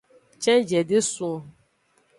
Cenjie 0.39 0.81
de 0.89 0.99
sun 1.13 1.29
o. 1.37 1.39